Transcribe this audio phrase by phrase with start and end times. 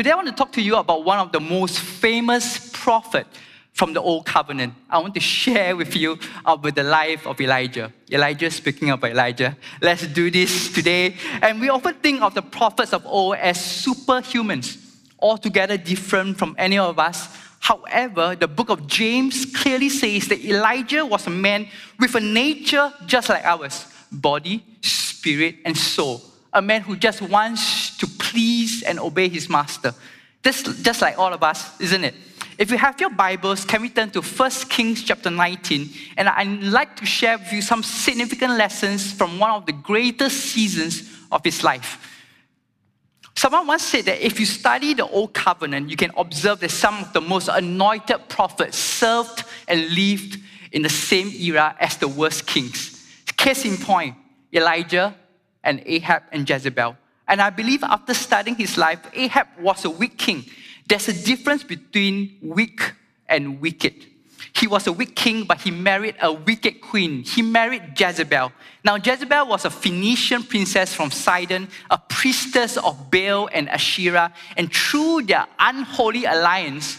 [0.00, 3.28] Today I want to talk to you about one of the most famous prophets
[3.74, 4.72] from the Old Covenant.
[4.88, 6.12] I want to share with you
[6.42, 7.92] uh, about the life of Elijah.
[8.10, 11.16] Elijah, speaking of Elijah, let's do this today.
[11.42, 14.78] And we often think of the prophets of old as superhumans,
[15.18, 17.28] altogether different from any of us.
[17.58, 22.90] However, the book of James clearly says that Elijah was a man with a nature
[23.04, 26.22] just like ours body, spirit, and soul.
[26.54, 27.79] A man who just wants
[28.30, 29.92] please and obey his master.
[30.42, 32.14] Just, just like all of us, isn't it?
[32.56, 35.88] If you have your Bibles, can we turn to 1 Kings chapter 19?
[36.16, 40.36] And I'd like to share with you some significant lessons from one of the greatest
[40.36, 42.06] seasons of his life.
[43.34, 47.02] Someone once said that if you study the Old Covenant, you can observe that some
[47.02, 50.38] of the most anointed prophets served and lived
[50.72, 53.02] in the same era as the worst kings.
[53.36, 54.14] Case in point,
[54.52, 55.14] Elijah
[55.64, 56.96] and Ahab and Jezebel.
[57.30, 60.44] And I believe after studying his life, Ahab was a weak king.
[60.88, 62.92] There's a difference between weak
[63.28, 63.94] and wicked.
[64.56, 67.22] He was a weak king, but he married a wicked queen.
[67.22, 68.50] He married Jezebel.
[68.84, 74.74] Now, Jezebel was a Phoenician princess from Sidon, a priestess of Baal and Asherah, and
[74.74, 76.98] through their unholy alliance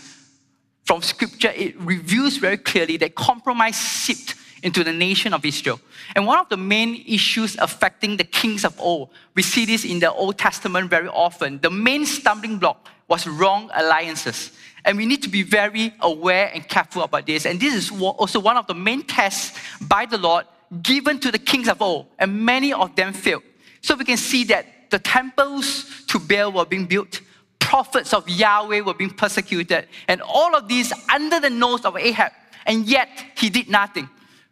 [0.85, 5.79] from scripture, it reveals very clearly that compromise seeped into the nation of Israel.
[6.15, 9.99] And one of the main issues affecting the kings of old, we see this in
[9.99, 11.59] the Old Testament very often.
[11.59, 14.51] The main stumbling block was wrong alliances.
[14.85, 17.45] And we need to be very aware and careful about this.
[17.45, 20.45] And this is also one of the main tests by the Lord
[20.81, 23.43] given to the kings of old, and many of them failed.
[23.81, 27.21] So we can see that the temples to Baal were being built,
[27.59, 32.31] prophets of Yahweh were being persecuted, and all of these under the nose of Ahab,
[32.65, 34.09] and yet he did nothing.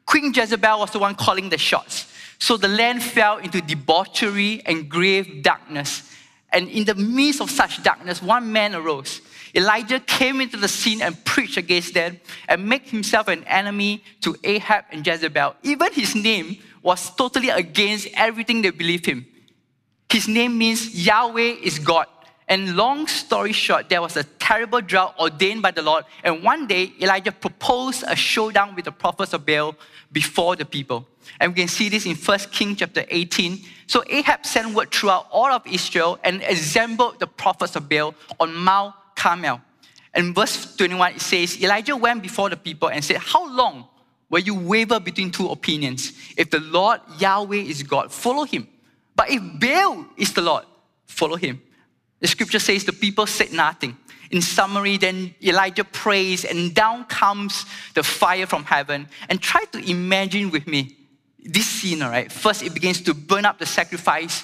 [0.09, 2.11] Queen Jezebel was the one calling the shots.
[2.39, 6.01] So the land fell into debauchery and grave darkness.
[6.51, 9.21] And in the midst of such darkness, one man arose.
[9.53, 14.35] Elijah came into the scene and preached against them and made himself an enemy to
[14.43, 15.55] Ahab and Jezebel.
[15.61, 19.27] Even his name was totally against everything they believed him.
[20.09, 22.07] His name means Yahweh is God.
[22.49, 26.03] And long story short, there was a terrible drought ordained by the Lord.
[26.23, 29.75] And one day, Elijah proposed a showdown with the prophets of Baal
[30.11, 31.07] before the people.
[31.39, 33.59] And we can see this in 1 King chapter 18.
[33.85, 38.55] So Ahab sent word throughout all of Israel and assembled the prophets of Baal on
[38.55, 39.61] Mount Carmel.
[40.15, 43.87] And verse 21, it says, Elijah went before the people and said, How long
[44.27, 46.13] will you waver between two opinions?
[46.35, 48.67] If the Lord Yahweh is God, follow him.
[49.15, 50.65] But if Baal is the Lord,
[51.05, 51.61] follow him.
[52.19, 53.97] The scripture says the people said nothing.
[54.31, 57.65] In summary, then Elijah prays, and down comes
[57.95, 59.07] the fire from heaven.
[59.27, 60.95] And try to imagine with me
[61.43, 62.31] this scene, all right?
[62.31, 64.43] First, it begins to burn up the sacrifice,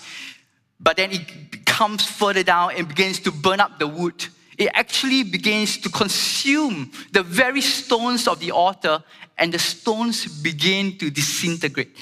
[0.79, 4.25] but then it comes further down and begins to burn up the wood.
[4.57, 9.03] It actually begins to consume the very stones of the altar,
[9.37, 11.95] and the stones begin to disintegrate.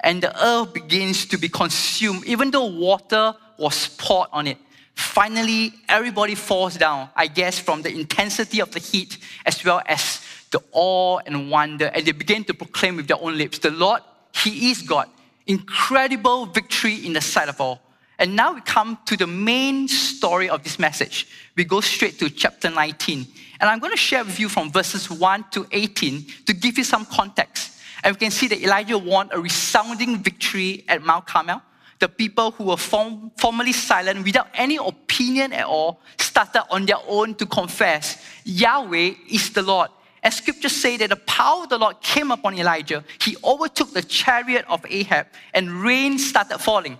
[0.00, 4.58] And the earth begins to be consumed, even though water was poured on it.
[5.00, 9.16] Finally, everybody falls down, I guess, from the intensity of the heat
[9.46, 11.86] as well as the awe and wonder.
[11.86, 14.02] And they begin to proclaim with their own lips, The Lord,
[14.34, 15.08] He is God.
[15.46, 17.80] Incredible victory in the sight of all.
[18.18, 21.26] And now we come to the main story of this message.
[21.56, 23.26] We go straight to chapter 19.
[23.60, 26.84] And I'm going to share with you from verses 1 to 18 to give you
[26.84, 27.78] some context.
[28.04, 31.62] And we can see that Elijah won a resounding victory at Mount Carmel
[32.00, 36.96] the people who were form, formerly silent without any opinion at all started on their
[37.06, 39.90] own to confess Yahweh is the Lord.
[40.22, 44.02] As scriptures say that the power of the Lord came upon Elijah, he overtook the
[44.02, 46.98] chariot of Ahab and rain started falling.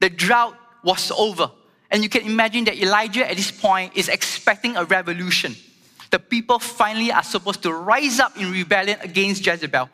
[0.00, 1.50] The drought was over.
[1.90, 5.54] And you can imagine that Elijah at this point is expecting a revolution.
[6.10, 9.88] The people finally are supposed to rise up in rebellion against Jezebel.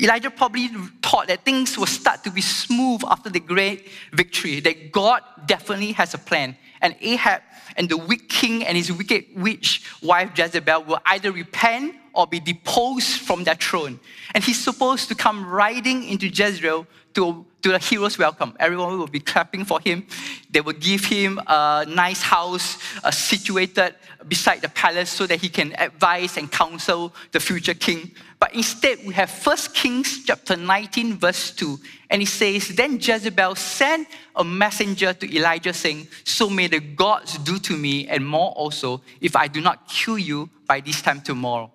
[0.00, 0.68] Elijah probably
[1.02, 5.92] thought that things will start to be smooth after the great victory, that God definitely
[5.92, 6.56] has a plan.
[6.82, 7.42] And Ahab
[7.76, 12.40] and the wicked king and his wicked witch wife Jezebel will either repent or be
[12.40, 13.98] deposed from their throne.
[14.34, 18.54] And he's supposed to come riding into Jezreel to, to the hero's welcome.
[18.60, 20.06] Everyone will be clapping for him.
[20.50, 23.94] They will give him a nice house uh, situated
[24.28, 28.10] beside the palace so that he can advise and counsel the future king.
[28.38, 31.78] But instead, we have 1 Kings chapter 19, verse 2.
[32.10, 37.38] And it says, Then Jezebel sent a messenger to Elijah saying, So may the gods
[37.38, 41.22] do to me and more also if I do not kill you by this time
[41.22, 41.72] tomorrow.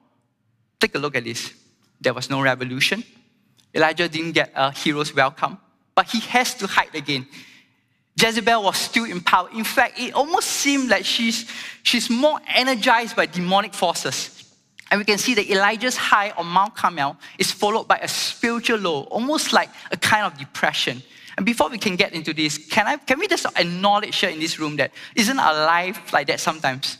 [0.79, 1.51] Take a look at this.
[1.99, 3.03] There was no revolution.
[3.73, 5.57] Elijah didn't get a hero's welcome,
[5.95, 7.27] but he has to hide again.
[8.19, 9.49] Jezebel was still in power.
[9.53, 11.49] In fact, it almost seemed like she's,
[11.83, 14.37] she's more energized by demonic forces.
[14.91, 18.77] And we can see that Elijah's high on Mount Carmel is followed by a spiritual
[18.77, 21.01] low, almost like a kind of depression.
[21.37, 24.39] And before we can get into this, can, I, can we just acknowledge here in
[24.39, 26.97] this room that isn't our life like that sometimes?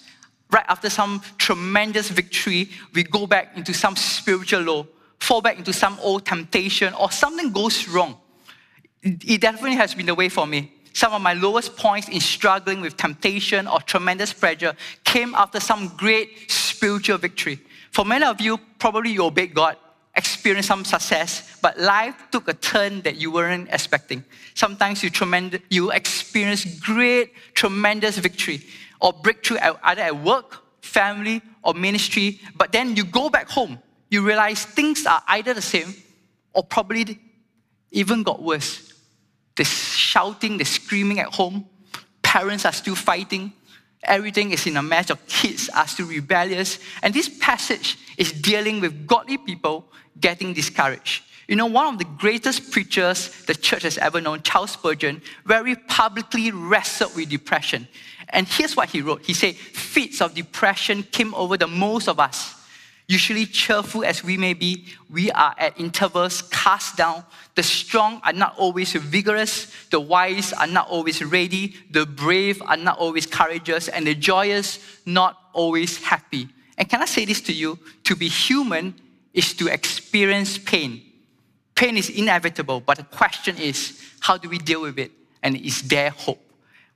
[0.49, 4.87] Right after some tremendous victory, we go back into some spiritual low,
[5.21, 8.17] fall back into some old temptation, or something goes wrong.
[9.03, 10.73] It definitely has been the way for me.
[10.93, 15.93] Some of my lowest points in struggling with temptation or tremendous pressure came after some
[15.95, 17.59] great spiritual victory.
[17.91, 19.77] For many of you, probably you obeyed God,
[20.15, 24.25] experienced some success, but life took a turn that you weren't expecting.
[24.55, 28.61] Sometimes you, tremend- you experience great, tremendous victory
[28.99, 33.77] or breakthrough either at work, family, or ministry, but then you go back home.
[34.11, 35.95] You realize things are either the same
[36.53, 37.17] or probably
[37.91, 38.93] even got worse.
[39.55, 41.65] They're shouting, they're screaming at home.
[42.21, 43.53] Parents are still fighting.
[44.03, 45.09] Everything is in a mess.
[45.09, 46.79] Your kids are still rebellious.
[47.01, 49.85] And this passage is dealing with godly people
[50.19, 51.23] getting discouraged.
[51.47, 55.75] You know, one of the greatest preachers the church has ever known, Charles Spurgeon, very
[55.75, 57.87] publicly wrestled with depression.
[58.29, 62.19] And here's what he wrote He said, Fits of depression came over the most of
[62.19, 62.60] us.
[63.07, 67.25] Usually, cheerful as we may be, we are at intervals cast down.
[67.55, 72.77] The strong are not always vigorous, the wise are not always ready, the brave are
[72.77, 76.47] not always courageous, and the joyous not always happy.
[76.77, 77.77] And can I say this to you?
[78.05, 78.95] To be human
[79.33, 81.01] is to experience pain.
[81.75, 85.11] Pain is inevitable, but the question is how do we deal with it?
[85.43, 86.50] And is there hope?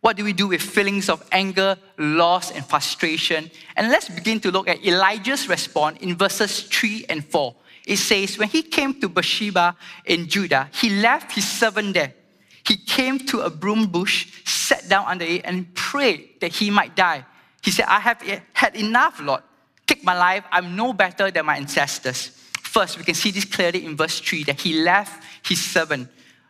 [0.06, 3.50] What do we do with feelings of anger, loss, and frustration?
[3.76, 7.56] And let's begin to look at Elijah's response in verses 3 and 4.
[7.88, 9.76] It says, When he came to Beersheba
[10.06, 12.14] in Judah, he left his servant there.
[12.68, 16.96] He came to a broom bush, sat down under it, and prayed that he might
[16.96, 17.26] die.
[17.64, 18.22] He said, I have
[18.54, 19.42] had enough, Lord.
[19.88, 20.44] Take my life.
[20.52, 22.28] I'm no better than my ancestors.
[22.62, 26.10] First, we can see this clearly in verse 3 that he left his servant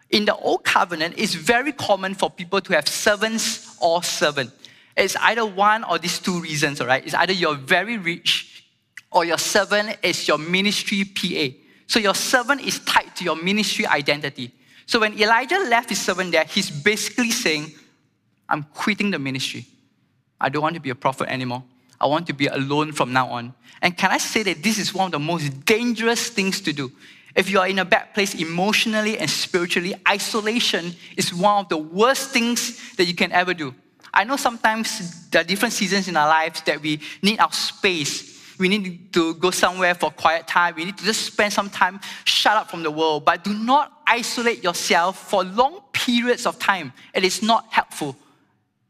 [0.10, 4.52] in the old covenant, it's very common for people to have servants or servant.
[4.96, 7.04] It's either one or these two reasons, all right?
[7.04, 8.64] It's either you're very rich
[9.12, 11.56] or your servant is your ministry PA.
[11.88, 14.52] So your servant is tied to your ministry identity.
[14.86, 17.72] So when Elijah left his servant there, he's basically saying,
[18.48, 19.66] I'm quitting the ministry.
[20.40, 21.64] I don't want to be a prophet anymore.
[22.00, 23.54] I want to be alone from now on.
[23.82, 26.92] And can I say that this is one of the most dangerous things to do?
[27.36, 31.78] If you are in a bad place emotionally and spiritually, isolation is one of the
[31.78, 33.76] worst things that you can ever do.
[34.14, 38.34] I know sometimes there are different seasons in our lives that we need our space.
[38.58, 40.76] We need to go somewhere for quiet time.
[40.76, 43.26] We need to just spend some time shut up from the world.
[43.26, 46.94] But do not isolate yourself for long periods of time.
[47.14, 48.16] It is not helpful.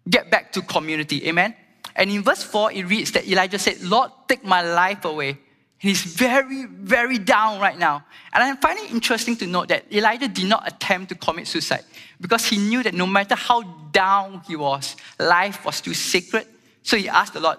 [0.08, 1.28] Get back to community.
[1.28, 1.56] Amen.
[1.96, 5.40] And in verse 4, it reads that Elijah said, Lord, take my life away.
[5.78, 8.06] He's very, very down right now.
[8.34, 11.84] And I find it interesting to note that Elijah did not attempt to commit suicide
[12.20, 13.62] because he knew that no matter how
[13.92, 16.48] down he was, life was still sacred.
[16.82, 17.58] So he asked the Lord,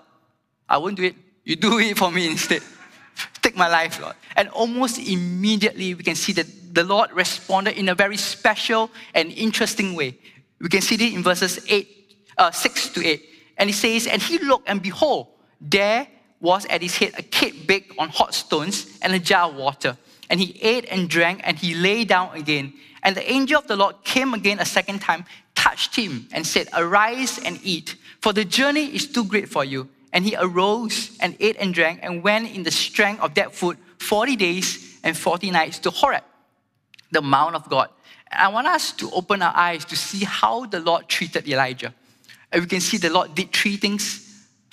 [0.68, 1.14] I won't do it.
[1.44, 2.62] You do it for me instead.
[3.42, 4.16] Take my life, Lord.
[4.34, 9.30] And almost immediately, we can see that the Lord responded in a very special and
[9.32, 10.18] interesting way.
[10.60, 11.88] We can see it in verses 8,
[12.38, 13.22] uh, 6 to 8.
[13.58, 15.28] And he says, And he looked, and behold,
[15.60, 16.08] there
[16.40, 19.96] was at his head a cake baked on hot stones and a jar of water.
[20.28, 22.74] And he ate and drank, and he lay down again.
[23.02, 25.24] And the angel of the Lord came again a second time,
[25.54, 29.88] touched him, and said, Arise and eat, for the journey is too great for you.
[30.12, 33.76] And he arose and ate and drank, and went in the strength of that food
[33.98, 36.24] 40 days and 40 nights to Horeb,
[37.12, 37.88] the Mount of God.
[38.30, 41.94] And I want us to open our eyes to see how the Lord treated Elijah.
[42.50, 44.25] And we can see the Lord did three things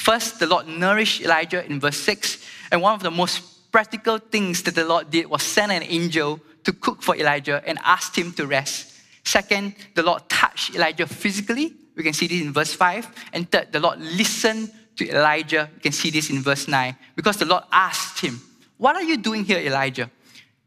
[0.04, 2.44] First, the Lord nourished Elijah in verse 6.
[2.74, 6.42] And one of the most practical things that the Lord did was send an angel
[6.66, 9.00] to cook for Elijah and asked him to rest.
[9.24, 11.74] Second, the Lord touched Elijah physically.
[11.96, 13.08] We can see this in verse 5.
[13.32, 15.70] And third, the Lord listened to Elijah.
[15.74, 16.98] We can see this in verse 9.
[17.16, 18.42] Because the Lord asked him,
[18.78, 20.12] What are you doing here, Elijah?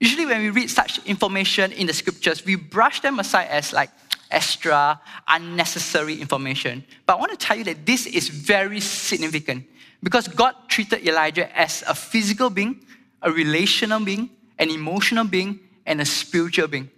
[0.01, 3.91] Usually, when we read such information in the scriptures, we brush them aside as like,
[4.31, 6.85] extra, unnecessary information.
[7.05, 9.67] But I want to tell you that this is very significant
[10.03, 12.85] because God treated Elijah as a physical being,
[13.23, 16.91] a relational being, an emotional being, and a spiritual being.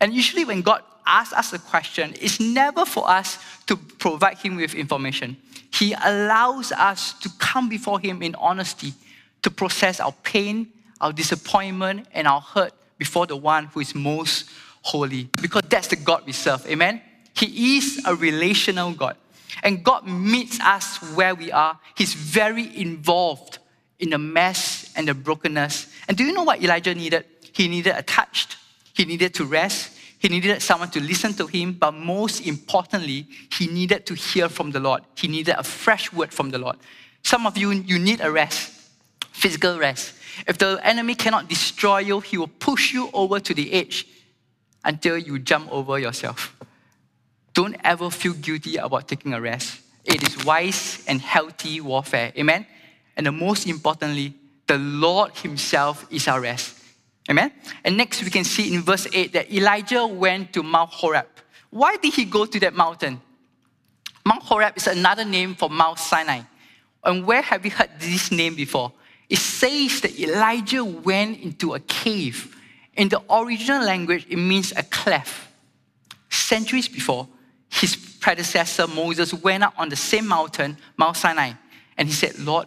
[0.00, 4.56] And usually, when God asks us a question, it's never for us to provide Him
[4.56, 5.36] with information.
[5.72, 8.94] He allows us to come before Him in honesty,
[9.42, 10.68] to process our pain,
[11.00, 14.48] our disappointment, and our hurt before the one who is most
[14.82, 16.66] holy because that's the God we serve.
[16.66, 17.00] Amen?
[17.34, 19.16] He is a relational God.
[19.62, 21.78] And God meets us where we are.
[21.96, 23.58] He's very involved
[23.98, 25.88] in the mess and the brokenness.
[26.08, 27.24] And do you know what Elijah needed?
[27.52, 28.56] He needed a touch,
[28.94, 33.66] he needed to rest, he needed someone to listen to him, but most importantly, he
[33.66, 35.02] needed to hear from the Lord.
[35.16, 36.76] He needed a fresh word from the Lord.
[37.22, 38.70] Some of you, you need a rest,
[39.32, 40.14] physical rest.
[40.46, 44.06] If the enemy cannot destroy you, he will push you over to the edge
[44.84, 46.56] until you jump over yourself.
[47.52, 49.80] Don't ever feel guilty about taking a rest.
[50.04, 52.32] It is wise and healthy warfare.
[52.36, 52.66] Amen?
[53.16, 54.34] And the most importantly,
[54.66, 56.76] the Lord Himself is our rest.
[57.28, 57.52] Amen?
[57.84, 61.26] And next we can see in verse 8 that Elijah went to Mount Horeb.
[61.70, 63.20] Why did he go to that mountain?
[64.24, 66.42] Mount Horeb is another name for Mount Sinai.
[67.04, 68.92] And where have we heard this name before?
[69.28, 72.56] It says that Elijah went into a cave.
[72.96, 75.48] In the original language, it means a cleft.
[76.28, 77.28] Centuries before,
[77.68, 81.52] his predecessor Moses went up on the same mountain, Mount Sinai,
[81.96, 82.66] and he said, Lord,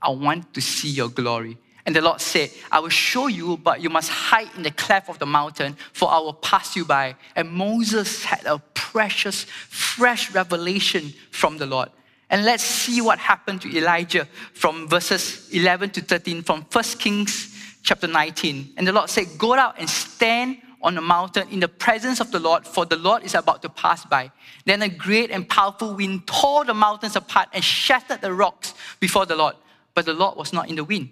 [0.00, 1.56] I want to see your glory.
[1.84, 5.08] And the Lord said, I will show you, but you must hide in the cleft
[5.08, 7.16] of the mountain, for I will pass you by.
[7.34, 11.90] And Moses had a precious, fresh revelation from the Lord.
[12.30, 17.51] And let's see what happened to Elijah from verses 11 to 13 from 1 Kings
[17.82, 18.74] chapter 19.
[18.76, 22.30] And the Lord said, Go out and stand on the mountain in the presence of
[22.32, 24.30] the Lord, for the Lord is about to pass by.
[24.64, 29.26] Then a great and powerful wind tore the mountains apart and shattered the rocks before
[29.26, 29.54] the Lord.
[29.94, 31.10] But the Lord was not in the wind.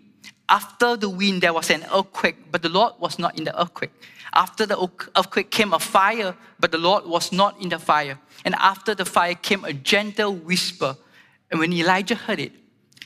[0.48, 3.92] After the wind, there was an earthquake, but the Lord was not in the earthquake.
[4.32, 8.18] After the earthquake came a fire, but the Lord was not in the fire.
[8.44, 10.96] And after the fire came a gentle whisper.
[11.50, 12.52] And when Elijah heard it,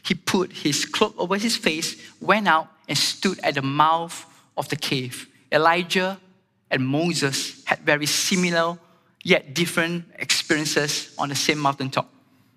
[0.02, 4.26] he put his cloak over his face, went out, and stood at the mouth
[4.56, 5.28] of the cave.
[5.50, 6.18] Elijah
[6.70, 8.78] and Moses had very similar
[9.22, 12.10] yet different experiences on the same mountaintop.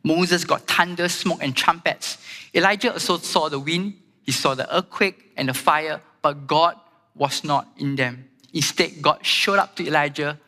[0.03, 2.17] Moses got thunder, smoke, and trumpets.
[2.53, 3.93] Elijah also saw the wind,
[4.23, 6.75] he saw the earthquake and the fire, but God
[7.15, 8.29] was not in them.
[8.53, 10.39] Instead, God showed up to Elijah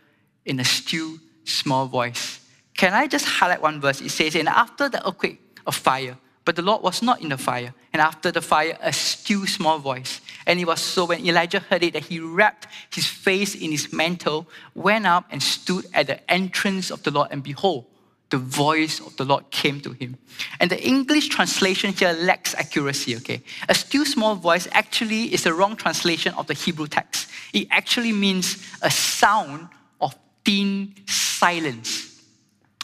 [0.45, 2.39] in a still, small voice.
[2.75, 4.01] Can I just highlight one verse?
[4.01, 6.17] It says, And after the earthquake, a fire,
[6.49, 7.75] but the Lord was not in the fire.
[7.93, 10.19] And after the fire, a still small voice.
[10.47, 13.93] And it was so when Elijah heard it that he wrapped his face in his
[13.93, 17.27] mantle, went up and stood at the entrance of the Lord.
[17.29, 17.85] And behold,
[18.31, 20.17] the voice of the Lord came to him.
[20.59, 23.43] And the English translation here lacks accuracy, okay?
[23.67, 27.29] A still small voice actually is a wrong translation of the Hebrew text.
[27.53, 29.67] It actually means a sound
[30.01, 32.08] of thin silence.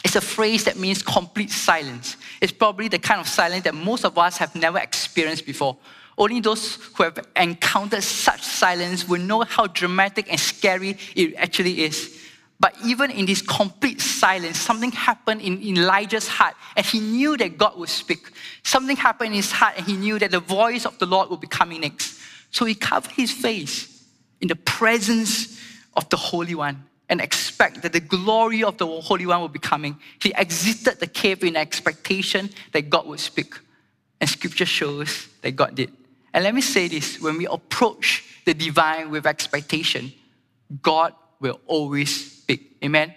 [0.06, 2.18] It's a phrase that means complete silence.
[2.40, 5.78] It's probably the kind of silence that most of us have never experienced before.
[6.16, 11.86] Only those who have encountered such silence will know how dramatic and scary it actually
[11.86, 12.22] is.
[12.60, 17.58] But even in this complete silence, something happened in Elijah's heart, and he knew that
[17.58, 18.30] God would speak.
[18.62, 21.42] Something happened in his heart, and he knew that the voice of the Lord would
[21.42, 22.20] be coming next.
[22.52, 24.06] So he covered his face
[24.40, 25.60] in the presence
[25.96, 29.60] of the Holy One and expect that the glory of the Holy One will be
[29.60, 29.98] coming.
[30.22, 33.56] He exited the cave in expectation that God would speak.
[34.20, 35.92] And scripture shows that God did.
[36.34, 40.12] And let me say this when we approach the divine with expectation,
[40.82, 42.78] God will always speak.
[42.84, 43.14] Amen?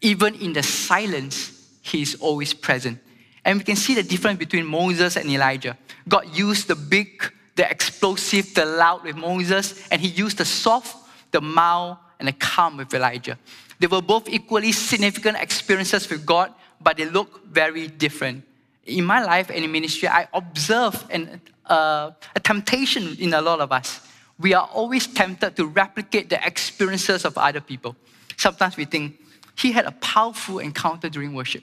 [0.00, 2.98] Even in the silence, He is always present.
[3.44, 5.76] And we can see the difference between Moses and Elijah.
[6.08, 10.96] God used the big, the explosive, the loud with Moses, and He used the soft,
[11.30, 13.36] the mild, and the calm with Elijah.
[13.80, 18.44] They were both equally significant experiences with God, but they look very different.
[18.84, 23.60] In my life and in ministry, I observe an, uh, a temptation in a lot
[23.60, 24.00] of us.
[24.38, 27.96] We are always tempted to replicate the experiences of other people.
[28.36, 29.18] Sometimes we think,
[29.56, 31.62] he had a powerful encounter during worship.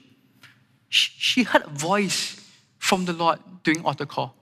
[0.88, 2.44] She heard a voice
[2.78, 4.34] from the Lord during altar call.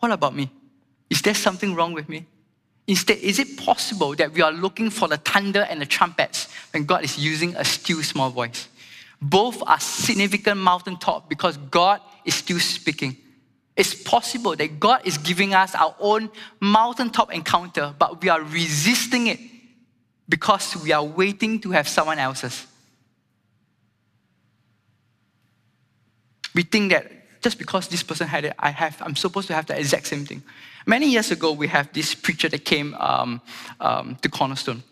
[0.00, 0.50] What about me?
[1.10, 2.26] Is there something wrong with me?
[2.88, 6.84] Instead, is it possible that we are looking for the thunder and the trumpets when
[6.84, 8.66] God is using a still small voice?
[9.20, 13.14] Both are significant mountaintop because God is still speaking.
[13.76, 16.30] It's possible that God is giving us our own
[16.60, 19.38] mountaintop encounter, but we are resisting it
[20.26, 22.66] because we are waiting to have someone else's.
[26.54, 29.66] We think that just because this person had it, I have, I'm supposed to have
[29.66, 30.42] the exact same thing.
[30.88, 33.42] Many years ago, we have this preacher that came um,
[33.78, 34.82] um, to Cornerstone.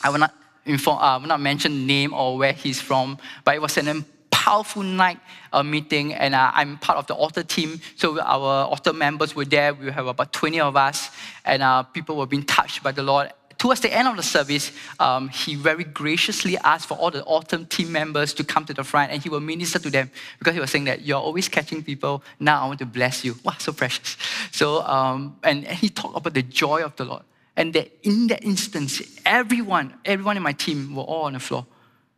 [0.00, 0.32] I will not
[0.64, 4.04] inform, uh, I will not mention name or where he's from, but it was an
[4.30, 5.18] powerful night
[5.52, 7.80] uh, meeting, and uh, I'm part of the altar team.
[7.96, 9.74] So our altar members were there.
[9.74, 11.10] We have about 20 of us,
[11.44, 14.72] and uh, people were being touched by the Lord towards the end of the service,
[14.98, 18.82] um, he very graciously asked for all the autumn team members to come to the
[18.82, 21.82] front and he will minister to them because he was saying that you're always catching
[21.82, 22.22] people.
[22.40, 23.36] Now I want to bless you.
[23.44, 24.16] Wow, so precious.
[24.50, 27.22] So, um, and, and he talked about the joy of the Lord.
[27.54, 31.66] And that in that instance, everyone, everyone in my team were all on the floor,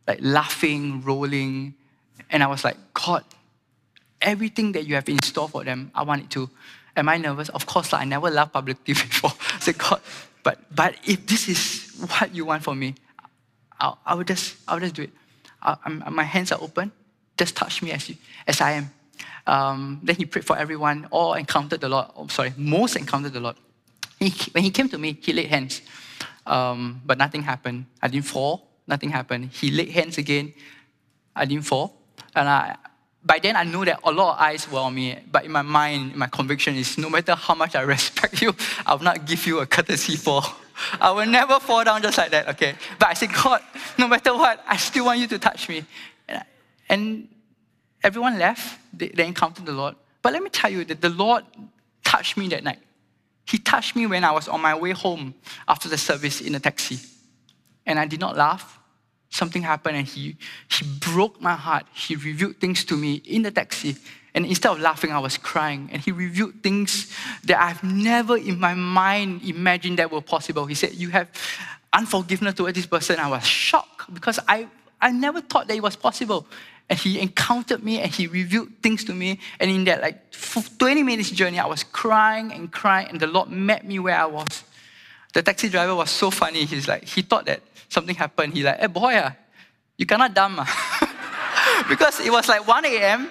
[0.07, 1.73] like laughing, rolling.
[2.29, 3.25] And I was like, God,
[4.21, 6.49] everything that you have in store for them, I want it to.
[6.95, 7.49] Am I nervous?
[7.49, 9.33] Of course, like, I never laughed publicly before.
[9.55, 9.99] I said, God,
[10.43, 12.95] but, but if this is what you want for me,
[13.79, 15.11] I'll, I will just, I will just do it.
[15.61, 16.91] I, my hands are open.
[17.37, 18.91] Just touch me as, you, as I am.
[19.47, 21.07] Um, then he prayed for everyone.
[21.11, 22.07] All encountered the Lord.
[22.15, 23.55] Oh, sorry, most encountered the Lord.
[24.19, 25.81] He, when he came to me, he laid hands.
[26.45, 27.85] Um, but nothing happened.
[28.01, 28.69] I didn't fall.
[28.87, 29.51] Nothing happened.
[29.51, 30.53] He laid hands again.
[31.35, 32.01] I didn't fall.
[32.35, 32.75] And I,
[33.25, 35.61] by then I knew that a lot of eyes were on me, but in my
[35.61, 38.53] mind, my conviction is no matter how much I respect you,
[38.85, 40.45] I will not give you a courtesy fall.
[40.99, 42.75] I will never fall down just like that, okay?
[42.99, 43.61] But I said, God,
[43.97, 45.85] no matter what, I still want you to touch me.
[46.89, 47.27] And
[48.03, 49.95] everyone left, they, they encountered the Lord.
[50.21, 51.43] But let me tell you that the Lord
[52.03, 52.79] touched me that night.
[53.45, 55.33] He touched me when I was on my way home
[55.67, 56.99] after the service in a taxi.
[57.85, 58.79] And I did not laugh
[59.33, 60.35] something happened and he,
[60.69, 61.85] he broke my heart.
[61.93, 63.95] He revealed things to me in the taxi.
[64.35, 65.89] And instead of laughing, I was crying.
[65.91, 67.11] And he revealed things
[67.45, 70.65] that I've never in my mind imagined that were possible.
[70.65, 71.29] He said, You have
[71.91, 73.19] unforgiveness towards this person.
[73.19, 74.67] I was shocked because I,
[75.01, 76.47] I never thought that it was possible.
[76.89, 79.39] And he encountered me and he revealed things to me.
[79.59, 83.49] And in that like 20 minutes journey, I was crying and crying, and the Lord
[83.49, 84.63] met me where I was.
[85.33, 86.65] The taxi driver was so funny.
[86.65, 88.53] He's like, he thought that something happened.
[88.53, 89.35] He like, hey boy, ah,
[89.97, 90.57] you cannot dumb.
[90.59, 91.85] Ah.
[91.89, 93.29] because it was like 1 a.m.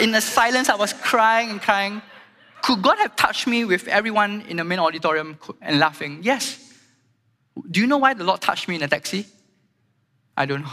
[0.00, 2.02] In the silence, I was crying and crying.
[2.62, 6.18] Could God have touched me with everyone in the main auditorium and laughing?
[6.22, 6.74] Yes.
[7.70, 9.26] Do you know why the Lord touched me in a taxi?
[10.36, 10.72] I don't know.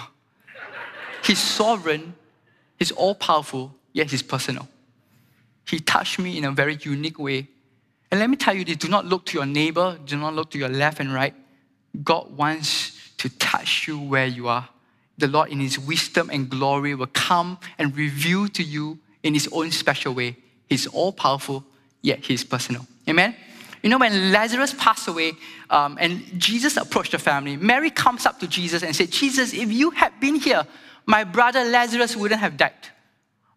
[1.24, 2.15] He's sovereign,
[2.78, 4.67] He's all powerful, yet He's personal.
[5.67, 7.48] He touched me in a very unique way.
[8.13, 10.52] And let me tell you this do not look to your neighbor, do not look
[10.52, 11.34] to your left and right.
[12.04, 14.69] God wants to touch you where you are.
[15.17, 19.49] The Lord, in His wisdom and glory, will come and reveal to you in His
[19.52, 20.38] own special way.
[20.69, 21.65] He's all powerful,
[22.04, 22.86] yet He's personal.
[23.10, 23.36] Amen?
[23.82, 25.32] You know, when Lazarus passed away
[25.71, 29.71] um, and Jesus approached the family, Mary comes up to Jesus and said, Jesus, if
[29.71, 30.67] you had been here,
[31.08, 32.73] my brother Lazarus wouldn't have died.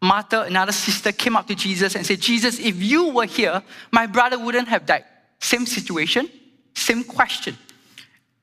[0.03, 4.07] Martha, another sister, came up to Jesus and said, Jesus, if you were here, my
[4.07, 5.05] brother wouldn't have died.
[5.41, 6.31] Same situation,
[6.75, 7.57] same question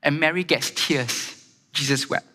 [0.04, 1.42] and Mary gets tears.
[1.72, 2.26] Jesus wept.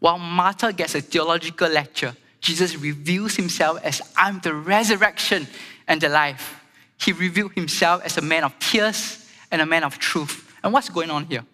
[0.00, 5.46] While Martha gets a theological lecture, Jesus reveals himself as I'm the resurrection
[5.86, 6.60] and the life.
[7.00, 10.52] He revealed himself as a man of tears and a man of truth.
[10.64, 11.44] And what's going on here?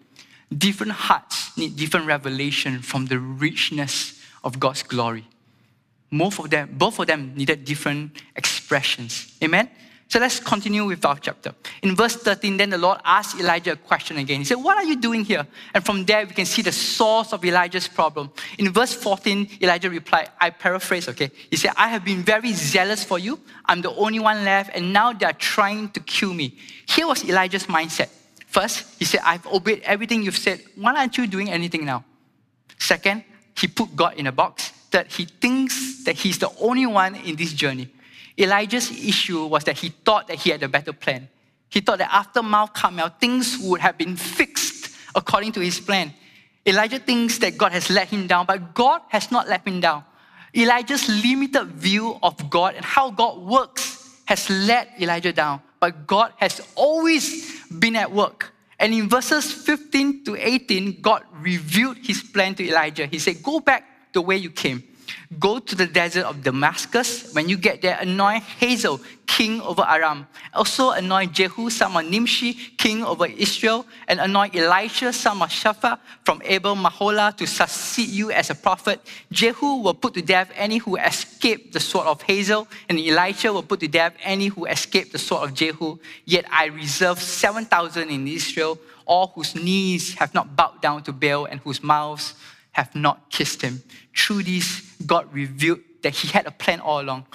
[0.55, 5.25] Different hearts need different revelation from the richness of God's glory.
[6.11, 9.35] Both of them, both of them needed different expressions.
[9.43, 9.69] Amen?
[10.07, 11.53] So let's continue with our chapter.
[11.81, 14.39] In verse 13, then the Lord asked Elijah a question again.
[14.39, 15.47] He said, What are you doing here?
[15.73, 18.31] And from there, we can see the source of Elijah's problem.
[18.59, 21.31] In verse 14, Elijah replied, I paraphrase, okay?
[21.49, 23.39] He said, I have been very zealous for you.
[23.65, 26.55] I'm the only one left, and now they are trying to kill me.
[26.87, 28.09] Here was Elijah's mindset.
[28.45, 30.61] First, he said, I've obeyed everything you've said.
[30.75, 32.05] Why aren't you doing anything now?
[32.77, 33.23] Second,
[33.57, 34.71] he put God in a box.
[34.95, 37.89] Third, he thinks that he's the only one in this journey.
[38.39, 41.27] Elijah's issue was that he thought that he had a better plan.
[41.67, 46.13] He thought that after Mount Carmel, things would have been fixed according to his plan.
[46.65, 50.05] Elijah thinks that God has let him down, but God has not let him down.
[50.55, 56.31] Elijah's limited view of God and how God works has let Elijah down, but God
[56.37, 58.53] has always been at work.
[58.79, 63.07] And in verses 15 to 18, God revealed his plan to Elijah.
[63.07, 63.83] He said, Go back
[64.15, 64.81] the way you came
[65.39, 67.33] Go to the desert of Damascus.
[67.33, 70.27] When you get there, anoint Hazael, king over Aram.
[70.53, 73.85] Also anoint Jehu, son of Nimshi, king over Israel.
[74.07, 79.01] And anoint Elisha, son of Shaphat, from Abel Meholah, to succeed you as a prophet.
[79.31, 82.67] Jehu will put to death any who escape the sword of Hazael.
[82.87, 85.97] And Elisha will put to death any who escape the sword of Jehu.
[86.25, 91.45] Yet I reserve 7,000 in Israel, all whose knees have not bowed down to Baal
[91.45, 92.35] and whose mouths
[92.75, 93.81] have not kissed him.
[94.15, 97.25] Through this, God revealed that He had a plan all along.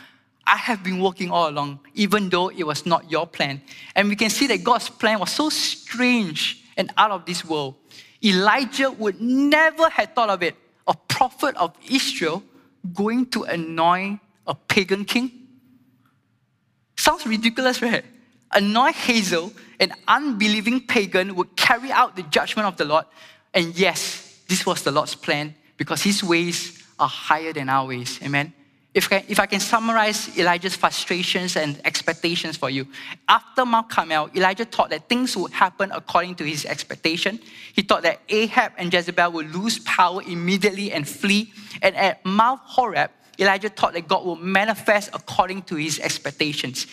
[0.46, 3.62] I have been working all along, even though it was not your plan.
[3.94, 7.76] And we can see that God's plan was so strange and out of this world.
[8.22, 10.57] Elijah would never have thought of it.
[10.87, 12.42] A prophet of Israel
[12.92, 15.31] going to anoint a pagan king?
[16.96, 18.05] Sounds ridiculous, right?
[18.53, 23.05] anoint Hazael, an unbelieving pagan, would carry out the judgment of the Lord.
[23.55, 28.18] And yes, this was the Lord's plan because his ways are higher than our ways.
[28.20, 28.52] Amen.
[28.92, 32.88] If I, if I can summarize Elijah's frustrations and expectations for you,
[33.28, 37.38] after Mount Carmel, Elijah thought that things would happen according to his expectation.
[37.72, 41.52] He thought that Ahab and Jezebel would lose power immediately and flee.
[41.80, 46.88] And at Mount Horeb, Elijah thought that God would manifest according to his expectations.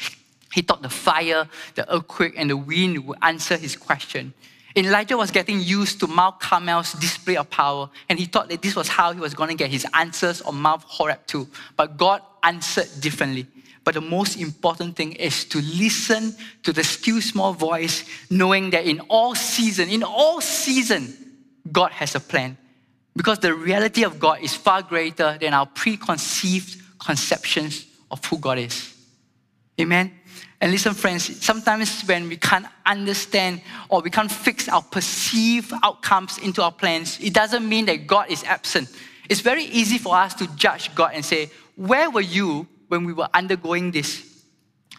[0.54, 4.36] He thought the fire, the earthquake, and the wind would answer his question.
[4.76, 8.76] Elijah was getting used to Mount Carmel's display of power, and he thought that this
[8.76, 11.48] was how he was going to get his answers on Mount Horeb too.
[11.76, 13.48] But God answered differently.
[13.84, 18.86] But the most important thing is to listen to the still small voice, knowing that
[18.86, 21.14] in all season, in all season,
[21.72, 22.58] God has a plan.
[23.16, 28.60] Because the reality of God is far greater than our preconceived conceptions of who God
[28.60, 28.94] is.
[29.80, 30.17] Amen.
[30.60, 36.40] And listen, friends, sometimes when we can't understand or we can't fix our perceived outcomes
[36.40, 38.90] into our plans, it doesn't mean that God is absent.
[39.30, 43.14] It's very easy for us to judge God and say, Where were you when we
[43.14, 44.24] were undergoing this?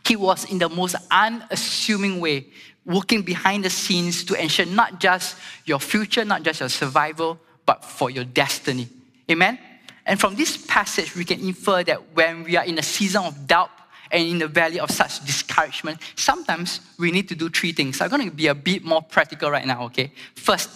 [0.07, 2.47] He was in the most unassuming way,
[2.87, 7.85] working behind the scenes to ensure not just your future, not just your survival, but
[7.85, 8.89] for your destiny.
[9.31, 9.59] Amen?
[10.07, 13.47] And from this passage, we can infer that when we are in a season of
[13.47, 13.71] doubt,
[14.11, 18.01] and in the valley of such discouragement, sometimes we need to do three things.
[18.01, 20.13] I'm going to be a bit more practical right now, okay?
[20.35, 20.71] First,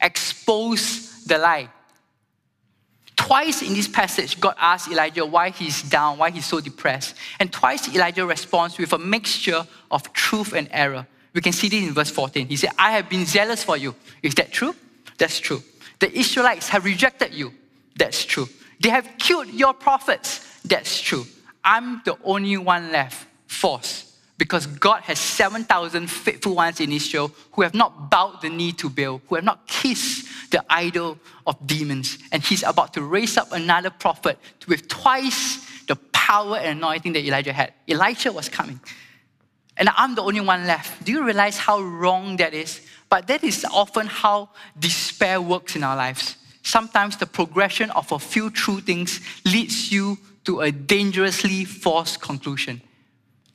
[0.00, 1.68] expose the lie.
[3.16, 7.16] Twice in this passage, God asked Elijah why he's down, why he's so depressed.
[7.40, 11.06] And twice Elijah responds with a mixture of truth and error.
[11.34, 12.46] We can see this in verse 14.
[12.46, 13.94] He said, I have been zealous for you.
[14.22, 14.74] Is that true?
[15.18, 15.62] That's true.
[15.98, 17.52] The Israelites have rejected you.
[17.96, 18.48] That's true.
[18.80, 20.46] They have killed your prophets.
[20.64, 21.26] That's true.
[21.64, 24.04] I'm the only one left, false.
[24.36, 28.88] Because God has 7,000 faithful ones in Israel who have not bowed the knee to
[28.88, 32.18] Baal, who have not kissed the idol of demons.
[32.30, 37.26] And He's about to raise up another prophet with twice the power and anointing that
[37.26, 37.74] Elisha had.
[37.88, 38.78] Elijah was coming.
[39.76, 41.04] And I'm the only one left.
[41.04, 42.80] Do you realize how wrong that is?
[43.08, 46.36] But that is often how despair works in our lives.
[46.62, 52.80] Sometimes the progression of a few true things leads you to a dangerously false conclusion.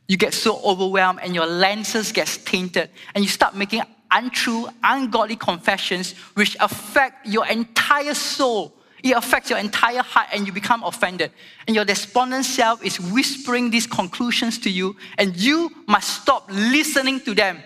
[0.07, 5.35] You get so overwhelmed and your lenses get tainted and you start making untrue, ungodly
[5.35, 8.73] confessions which affect your entire soul.
[9.01, 11.31] It affects your entire heart and you become offended.
[11.67, 17.19] And your despondent self is whispering these conclusions to you and you must stop listening
[17.21, 17.61] to them.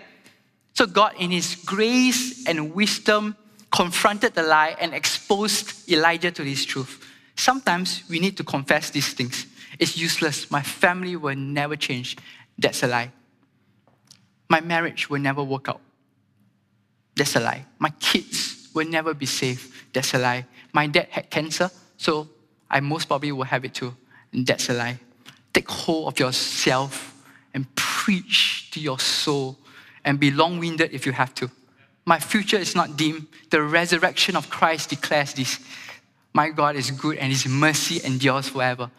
[0.74, 3.36] So God in his grace and wisdom
[3.70, 7.04] confronted the lie and exposed Elijah to this truth.
[7.38, 9.46] Sometimes we need to confess these things.
[9.78, 10.50] It's useless.
[10.50, 12.16] My family will never change.
[12.58, 13.12] That's a lie.
[14.48, 15.80] My marriage will never work out.
[17.14, 17.64] That's a lie.
[17.78, 19.86] My kids will never be safe.
[19.92, 20.46] That's a lie.
[20.72, 22.28] My dad had cancer, so
[22.68, 23.94] I most probably will have it too.
[24.32, 24.98] That's a lie.
[25.52, 27.22] Take hold of yourself
[27.54, 29.56] and preach to your soul
[30.04, 31.48] and be long winded if you have to.
[32.04, 33.28] My future is not dim.
[33.50, 35.60] The resurrection of Christ declares this.
[36.32, 38.90] My God is good and His mercy endures forever.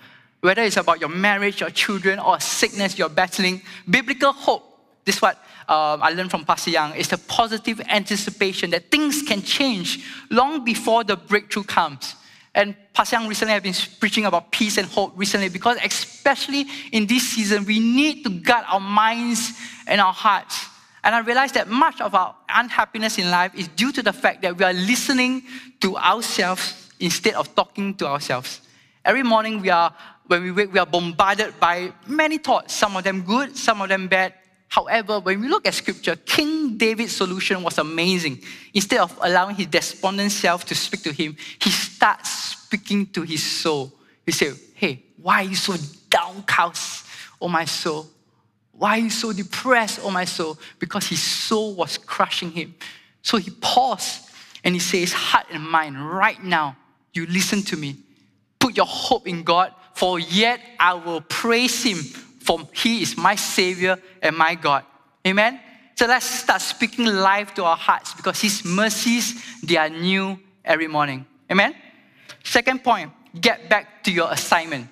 [0.41, 4.63] Whether it's about your marriage, your children, or sickness you're battling, biblical hope,
[5.05, 5.35] this is what
[5.67, 10.63] um, I learned from Pastor Young, is the positive anticipation that things can change long
[10.63, 12.15] before the breakthrough comes.
[12.55, 17.05] And Pastor Young recently have been preaching about peace and hope recently because especially in
[17.05, 19.53] this season, we need to guard our minds
[19.87, 20.65] and our hearts.
[21.03, 24.41] And I realized that much of our unhappiness in life is due to the fact
[24.41, 25.43] that we are listening
[25.81, 28.61] to ourselves instead of talking to ourselves.
[29.03, 29.93] Every morning we are,
[30.27, 33.89] when we wake, we are bombarded by many thoughts, some of them good, some of
[33.89, 34.33] them bad.
[34.67, 38.43] However, when we look at scripture, King David's solution was amazing.
[38.73, 43.43] Instead of allowing his despondent self to speak to him, he starts speaking to his
[43.43, 43.91] soul.
[44.25, 45.73] He said, Hey, why are you so
[46.09, 47.07] downcast,
[47.41, 48.05] oh my soul?
[48.73, 50.57] Why are you so depressed, oh my soul?
[50.77, 52.75] Because his soul was crushing him.
[53.23, 54.29] So he paused
[54.63, 56.77] and he says, Heart and mind, right now,
[57.13, 57.95] you listen to me.
[58.59, 63.35] Put your hope in God, for yet I will praise Him, for He is my
[63.35, 64.83] Savior and my God.
[65.25, 65.59] Amen?
[65.95, 70.87] So let's start speaking life to our hearts because His mercies, they are new every
[70.87, 71.25] morning.
[71.51, 71.75] Amen?
[72.43, 74.87] Second point, get back to your assignment.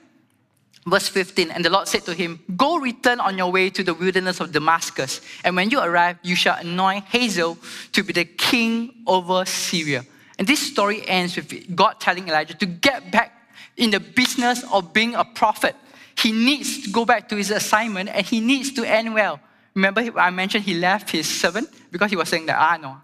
[0.86, 3.94] Verse 15, and the Lord said to him, Go return on your way to the
[3.94, 7.58] wilderness of Damascus, and when you arrive, you shall anoint Hazael
[7.92, 10.06] to be the king over Syria.
[10.38, 14.94] And this story ends with God telling Elijah to get back in the business of
[14.94, 15.76] being a prophet.
[16.18, 19.40] He needs to go back to his assignment and he needs to end well.
[19.76, 22.98] Remember, I mentioned he left his servant because he was saying that, ah, no,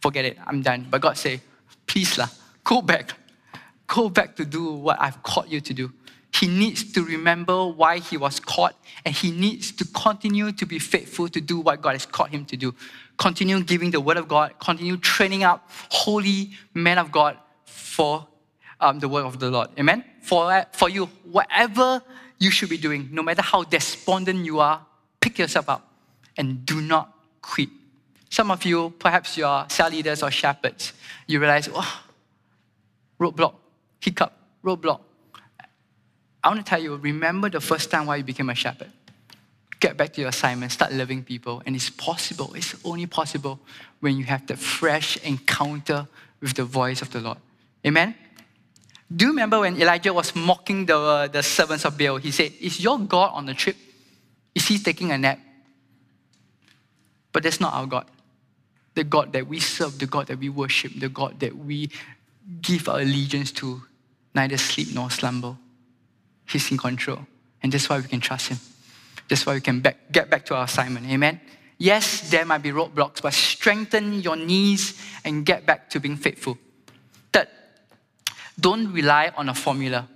[0.00, 0.86] forget it, I'm done.
[0.90, 1.40] But God said,
[1.86, 2.28] please, lah,
[2.64, 3.12] go back.
[3.86, 5.92] Go back to do what I've called you to do.
[6.40, 8.74] He needs to remember why he was caught
[9.06, 12.44] and he needs to continue to be faithful to do what God has called him
[12.46, 12.74] to do.
[13.16, 18.26] Continue giving the word of God, continue training up holy men of God for
[18.80, 19.70] um, the word of the Lord.
[19.78, 20.04] Amen?
[20.20, 22.02] For, for you, whatever
[22.38, 24.84] you should be doing, no matter how despondent you are,
[25.20, 25.90] pick yourself up
[26.36, 27.70] and do not quit.
[28.28, 30.92] Some of you, perhaps you're cell leaders or shepherds,
[31.26, 32.02] you realize, oh,
[33.18, 33.54] roadblock,
[34.00, 35.00] hiccup, roadblock.
[36.46, 38.92] I want to tell you, remember the first time why you became a shepherd.
[39.80, 42.54] Get back to your assignment, start loving people, and it's possible.
[42.54, 43.58] It's only possible
[43.98, 46.06] when you have that fresh encounter
[46.40, 47.38] with the voice of the Lord.
[47.84, 48.14] Amen?
[49.14, 52.18] Do you remember when Elijah was mocking the, uh, the servants of Baal?
[52.18, 53.74] He said, Is your God on the trip?
[54.54, 55.40] Is he taking a nap?
[57.32, 58.06] But that's not our God.
[58.94, 61.90] The God that we serve, the God that we worship, the God that we
[62.60, 63.82] give our allegiance to,
[64.32, 65.56] neither sleep nor slumber.
[66.46, 67.26] He's in control.
[67.62, 68.58] And that's why we can trust Him.
[69.28, 71.06] That's why we can back, get back to our assignment.
[71.06, 71.40] Amen?
[71.78, 76.56] Yes, there might be roadblocks, but strengthen your knees and get back to being faithful.
[77.32, 77.48] Third,
[78.58, 80.08] don't rely on a formula.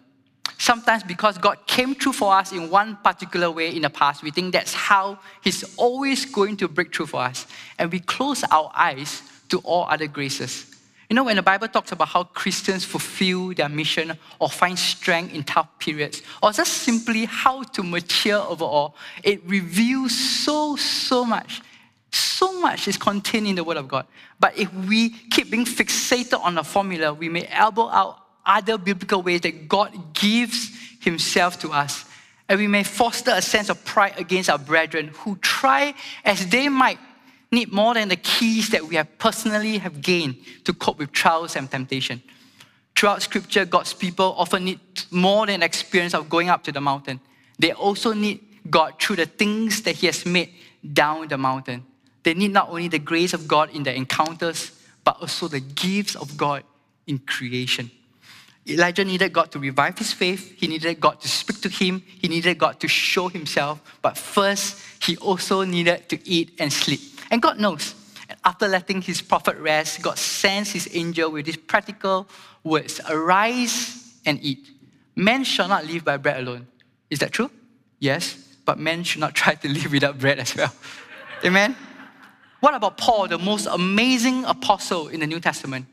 [0.57, 4.31] Sometimes, because God came through for us in one particular way in the past, we
[4.31, 7.47] think that's how He's always going to break through for us.
[7.79, 10.70] And we close our eyes to all other graces.
[11.11, 15.35] You know, when the Bible talks about how Christians fulfill their mission or find strength
[15.35, 18.95] in tough periods, or just simply how to mature overall,
[19.25, 21.63] it reveals so, so much.
[22.13, 24.07] So much is contained in the Word of God.
[24.39, 29.21] But if we keep being fixated on a formula, we may elbow out other biblical
[29.21, 30.71] ways that God gives
[31.01, 32.05] Himself to us.
[32.49, 35.93] And we may foster a sense of pride against our brethren who try
[36.25, 36.99] as they might
[37.53, 41.57] need more than the keys that we have personally have gained to cope with trials
[41.57, 42.23] and temptation.
[42.97, 47.21] Throughout scripture, God's people often need more than experience of going up to the mountain.
[47.59, 50.51] They also need God through the things that He has made
[50.93, 51.85] down the mountain.
[52.23, 56.15] They need not only the grace of God in their encounters, but also the gifts
[56.15, 56.63] of God
[57.07, 57.91] in creation.
[58.75, 60.55] Elijah needed God to revive his faith.
[60.57, 62.03] He needed God to speak to him.
[62.07, 63.81] He needed God to show himself.
[64.03, 67.01] But first, he also needed to eat and sleep.
[67.31, 67.95] And God knows.
[68.45, 72.29] After letting his prophet rest, God sends his angel with these practical
[72.63, 74.69] words Arise and eat.
[75.17, 76.67] Men shall not live by bread alone.
[77.11, 77.51] Is that true?
[77.99, 80.73] Yes, but men should not try to live without bread as well.
[81.45, 81.77] Amen?
[82.61, 85.87] What about Paul, the most amazing apostle in the New Testament?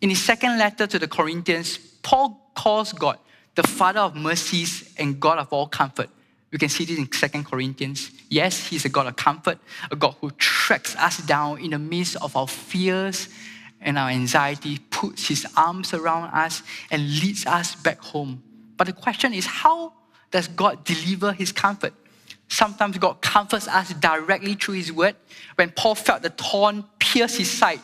[0.00, 3.18] In his second letter to the Corinthians, Paul calls God
[3.54, 6.08] the Father of mercies and God of all comfort.
[6.50, 8.10] We can see this in Second Corinthians.
[8.28, 9.58] Yes, He's a God of comfort,
[9.90, 13.28] a God who tracks us down in the midst of our fears
[13.80, 18.42] and our anxiety, puts His arms around us, and leads us back home.
[18.76, 19.92] But the question is how
[20.30, 21.94] does God deliver His comfort?
[22.48, 25.16] Sometimes God comforts us directly through His word.
[25.54, 27.80] When Paul felt the thorn pierce his side,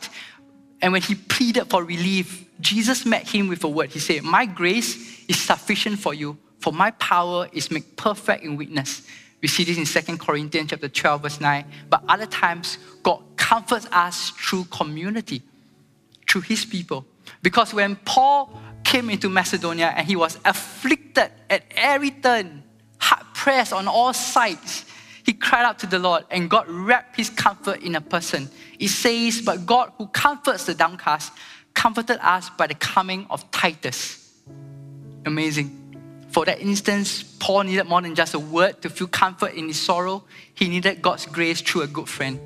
[0.81, 3.91] and when he pleaded for relief, Jesus met him with a word.
[3.91, 8.57] He said, My grace is sufficient for you, for my power is made perfect in
[8.57, 9.03] weakness.
[9.41, 11.65] We see this in 2 Corinthians chapter 12, verse 9.
[11.89, 15.43] But other times, God comforts us through community,
[16.29, 17.05] through his people.
[17.43, 22.65] Because when Paul came into Macedonia and he was afflicted at every turn,
[22.99, 24.85] hard pressed on all sides,
[25.29, 28.49] he cried out to the Lord, and God wrapped his comfort in a person.
[28.79, 31.33] It says, But God who comforts the downcast
[31.75, 34.41] comforted us by the coming of Titus.
[35.27, 36.27] Amazing.
[36.31, 39.79] For that instance, Paul needed more than just a word to feel comfort in his
[39.79, 40.25] sorrow.
[40.55, 42.41] He needed God's grace through a good friend.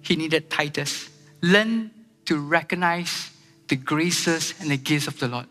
[0.00, 1.10] He needed Titus.
[1.42, 1.90] Learn
[2.26, 3.32] to recognize
[3.66, 5.46] the graces and the gifts of the Lord.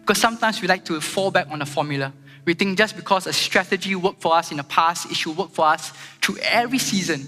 [0.00, 2.14] Because sometimes we like to fall back on a formula.
[2.44, 5.50] We think just because a strategy worked for us in the past, it should work
[5.50, 7.26] for us through every season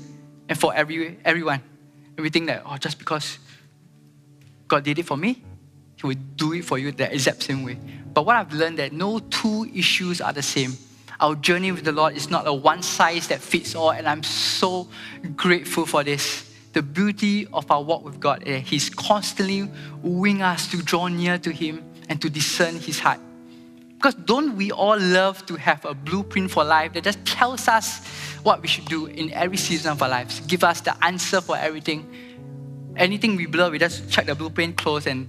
[0.49, 1.63] and for every, everyone.
[2.17, 3.39] And we think that, oh, just because
[4.69, 5.43] God did it for me,
[5.97, 7.79] He will do it for you the exact same way.
[8.13, 10.73] But what I've learned that no two issues are the same.
[11.19, 14.23] Our journey with the Lord is not a one size that fits all, and I'm
[14.23, 14.89] so
[15.35, 16.53] grateful for this.
[16.75, 19.71] The beauty of our walk with God, eh, He's constantly
[20.03, 23.21] wooing us to draw near to Him and to discern His heart.
[24.07, 28.07] Because don't we all love to have a blueprint for life that just tells us
[28.45, 31.57] what we should do in every season of our lives, give us the answer for
[31.57, 32.07] everything?
[32.95, 35.29] Anything we blur, we just check the blueprint, close, and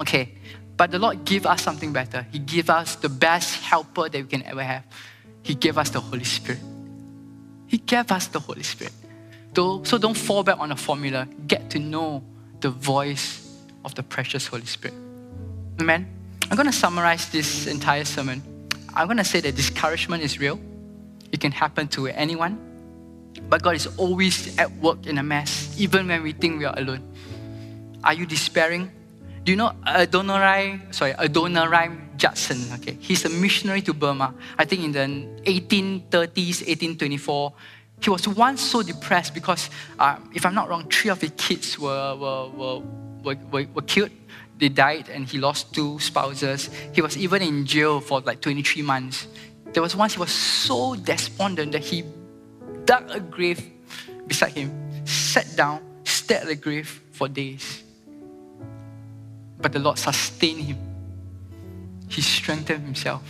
[0.00, 0.34] okay,
[0.76, 2.26] but the Lord gave us something better.
[2.32, 4.84] He gave us the best helper that we can ever have.
[5.44, 6.58] He gave us the Holy Spirit.
[7.68, 8.94] He gave us the Holy Spirit.
[9.54, 11.28] So don't fall back on a formula.
[11.46, 12.24] Get to know
[12.58, 13.48] the voice
[13.84, 14.96] of the precious Holy Spirit.
[15.80, 16.17] Amen.
[16.50, 18.42] I'm going to summarize this entire sermon.
[18.94, 20.58] I'm going to say that discouragement is real.
[21.30, 22.58] It can happen to anyone.
[23.50, 26.76] But God is always at work in a mess, even when we think we are
[26.78, 27.02] alone.
[28.02, 28.90] Are you despairing?
[29.44, 32.64] Do you know Adoniram, sorry, Adoniram Judson?
[32.80, 34.34] Okay, he's a missionary to Burma.
[34.56, 35.00] I think in the
[35.44, 37.52] 1830s, 1824.
[38.00, 41.78] He was once so depressed because, uh, if I'm not wrong, three of his kids
[41.78, 42.82] were, were, were,
[43.22, 44.10] were, were, were killed.
[44.58, 46.70] They died and he lost two spouses.
[46.92, 49.26] He was even in jail for like 23 months.
[49.72, 52.04] There was once he was so despondent that he
[52.84, 53.62] dug a grave
[54.26, 57.82] beside him, sat down, stared at the grave for days.
[59.60, 60.78] But the Lord sustained him.
[62.08, 63.22] He strengthened himself.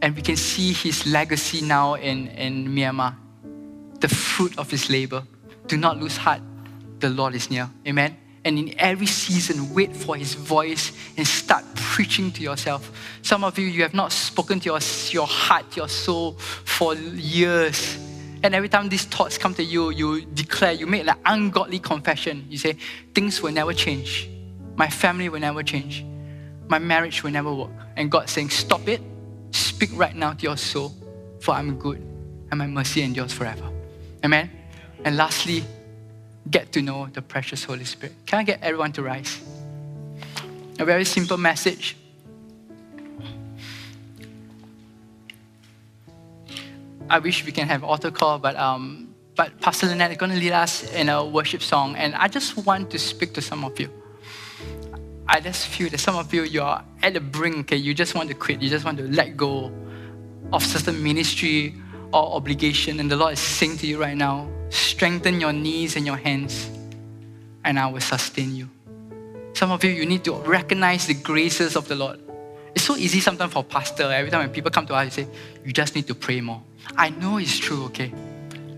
[0.00, 3.16] And we can see his legacy now in, in Myanmar
[4.04, 5.22] the fruit of his labor.
[5.66, 6.42] Do not lose heart.
[6.98, 7.70] The Lord is near.
[7.88, 8.14] Amen.
[8.44, 12.92] And in every season, wait for his voice and start preaching to yourself.
[13.22, 17.96] Some of you, you have not spoken to your, your heart, your soul for years.
[18.42, 22.44] And every time these thoughts come to you, you declare, you make an ungodly confession.
[22.50, 22.76] You say,
[23.14, 24.28] Things will never change.
[24.76, 26.04] My family will never change.
[26.68, 27.72] My marriage will never work.
[27.96, 29.00] And God saying, Stop it.
[29.52, 30.92] Speak right now to your soul,
[31.40, 32.02] for I'm good,
[32.50, 33.73] and my mercy endures forever.
[34.24, 34.50] Amen.
[35.04, 35.62] And lastly,
[36.50, 38.14] get to know the precious Holy Spirit.
[38.24, 39.38] Can I get everyone to rise?
[40.78, 41.96] A very simple message.
[47.10, 50.38] I wish we can have altar call, but um, but Pastor Lynette is going to
[50.38, 53.78] lead us in a worship song, and I just want to speak to some of
[53.78, 53.90] you.
[55.28, 57.66] I just feel that some of you you're at the brink.
[57.66, 58.62] Okay, you just want to quit.
[58.62, 59.70] You just want to let go
[60.50, 61.74] of certain ministry
[62.14, 63.00] obligation.
[63.00, 66.68] And the Lord is saying to you right now strengthen your knees and your hands,
[67.64, 68.68] and I will sustain you.
[69.52, 72.20] Some of you, you need to recognize the graces of the Lord.
[72.74, 74.10] It's so easy sometimes for pastor.
[74.10, 75.30] Every time when people come to us, you say,
[75.64, 76.60] you just need to pray more.
[76.96, 78.12] I know it's true, okay?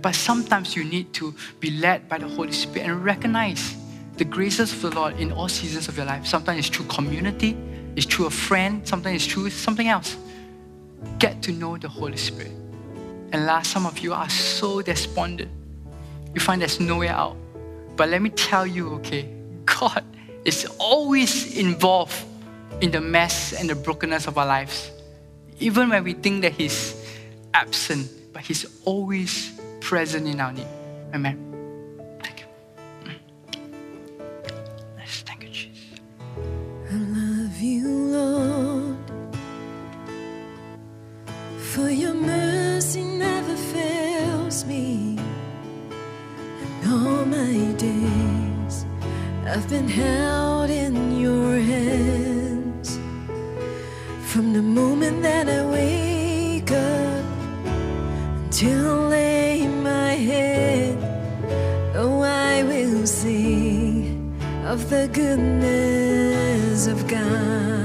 [0.03, 3.75] But sometimes you need to be led by the Holy Spirit and recognize
[4.19, 6.27] the graces of the Lord in all seasons of your life.
[6.27, 7.57] Sometimes it's through community,
[7.97, 10.17] it's through a friend, sometimes it's through something else.
[11.19, 12.53] Get to know the Holy Spirit.
[13.33, 15.51] And last, some of you are so despondent.
[16.35, 17.37] You find there's no way out.
[17.97, 19.29] But let me tell you, okay,
[19.65, 20.05] God
[20.45, 22.15] is always involved
[22.81, 24.91] in the mess and the brokenness of our lives.
[25.59, 26.95] Even when we think that He's
[27.55, 30.67] absent, but He's always present in our need.
[31.15, 31.39] Amen.
[32.23, 33.11] Thank you.
[33.11, 33.19] Mm.
[34.99, 36.01] Yes, thank you, Jesus.
[36.91, 38.97] I love you, Lord,
[41.59, 42.46] for your mercy
[47.77, 48.87] days
[49.47, 52.99] I've been held in your hands
[54.31, 57.25] from the moment that I wake up
[58.45, 60.99] until lay my head.
[61.95, 67.76] Oh, I will sing of the goodness of God.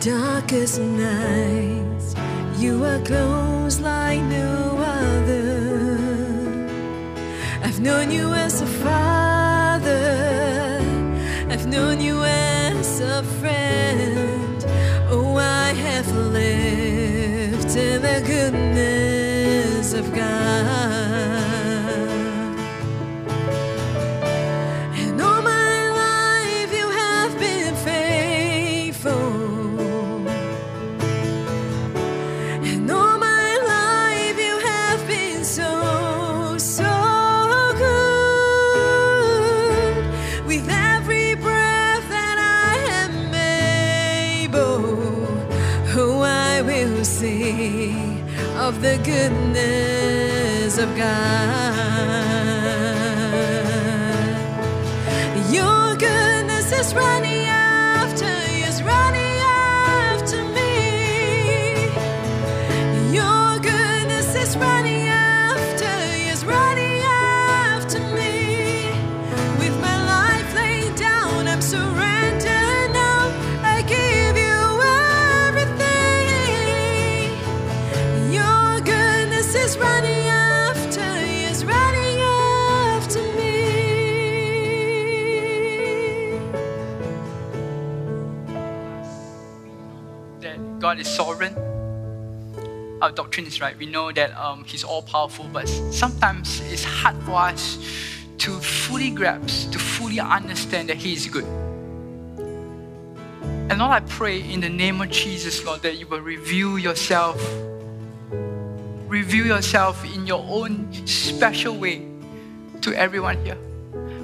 [0.00, 2.14] Darkest nights.
[2.56, 5.98] You are close like no other.
[7.62, 9.90] I've known you as a father,
[11.48, 12.37] I've known you as
[49.08, 51.08] goodness of God.
[55.50, 57.37] Your goodness is running.
[93.08, 93.74] Our doctrine is right.
[93.78, 97.78] We know that um, He's all powerful, but sometimes it's hard for us
[98.36, 101.46] to fully grasp, to fully understand that He is good.
[102.36, 107.42] And Lord, I pray in the name of Jesus, Lord, that you will reveal yourself.
[109.06, 112.06] Reveal yourself in your own special way
[112.82, 113.56] to everyone here.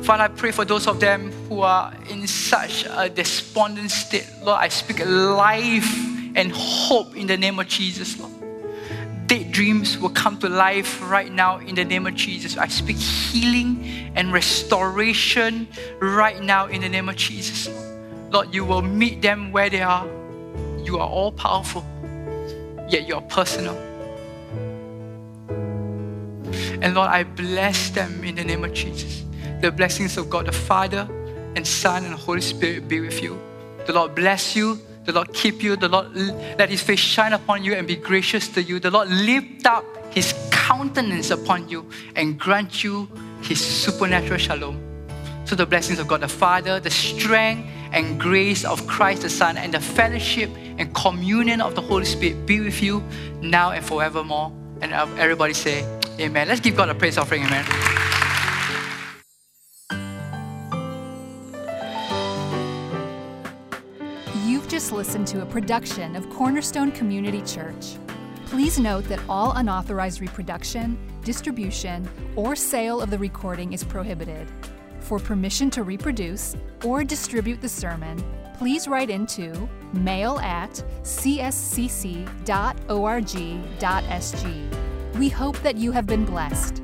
[0.03, 4.29] Father, I pray for those of them who are in such a despondent state.
[4.43, 5.91] Lord, I speak life
[6.35, 8.34] and hope in the name of Jesus, Lord.
[9.27, 12.57] Dead dreams will come to life right now in the name of Jesus.
[12.57, 15.67] I speak healing and restoration
[16.01, 17.69] right now in the name of Jesus.
[18.31, 20.07] Lord, you will meet them where they are.
[20.83, 21.85] You are all powerful,
[22.89, 23.77] yet you are personal.
[26.83, 29.25] And Lord, I bless them in the name of Jesus.
[29.63, 31.09] The blessings of God the Father
[31.57, 33.41] and Son and Holy Spirit be with you.
[33.87, 34.79] The Lord bless you.
[35.05, 35.77] The Lord keep you.
[35.77, 36.15] The Lord
[36.59, 38.81] let His face shine upon you and be gracious to you.
[38.81, 43.09] The Lord lift up His countenance upon you and grant you
[43.43, 44.81] His supernatural shalom.
[45.45, 49.57] So the blessings of God the Father, the strength and grace of Christ the Son,
[49.57, 53.03] and the fellowship and communion of the Holy Spirit be with you
[53.41, 54.53] now and forevermore.
[54.81, 55.85] And uh, everybody say,
[56.19, 56.49] Amen.
[56.49, 58.04] Let's give God a praise offering, Amen.
[64.85, 67.97] Just listened to a production of Cornerstone Community Church.
[68.45, 72.07] Please note that all unauthorized reproduction, distribution,
[72.37, 74.47] or sale of the recording is prohibited.
[75.01, 76.55] For permission to reproduce
[76.85, 78.23] or distribute the sermon,
[78.59, 82.35] please write into mail at cscc.org.sg.
[85.15, 86.84] We hope that you have been blessed.